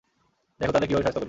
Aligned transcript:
দেখো 0.59 0.71
তাদের 0.71 0.87
কীভাবে 0.87 1.03
শায়েস্তা 1.03 1.13
করি। 1.13 1.19